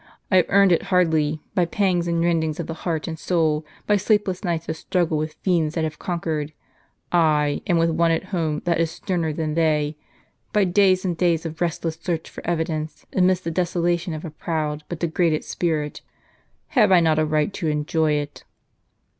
[0.31, 3.97] I have earned it hardly, by pangs and rendings of the heart and soul, by
[3.97, 6.53] sleepless nights of struggles with fiends that have con quered;
[7.11, 9.95] ay, and with one at home that is sterner than they;
[10.53, 14.83] by days and days of restless search for evidence, amidst the desolation of a proud,
[14.89, 16.01] but degraded spirit.
[16.69, 18.43] Have I not a right to enjoy it